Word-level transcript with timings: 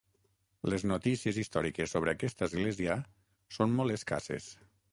Les 0.73 0.85
notícies 0.91 1.37
històriques 1.41 1.93
sobre 1.97 2.15
aquesta 2.15 2.47
església 2.49 2.99
són 3.59 3.77
molt 3.83 3.97
escasses. 4.01 4.53